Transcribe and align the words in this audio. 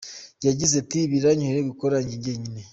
Yagize 0.47 0.73
ati 0.83 0.99
“Biranyoroheye 1.11 1.61
gukora 1.69 1.95
njye 2.03 2.33
nyine. 2.41 2.61